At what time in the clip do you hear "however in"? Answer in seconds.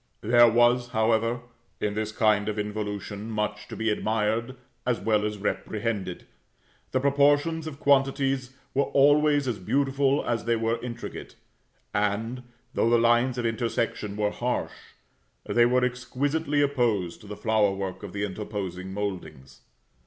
0.87-1.93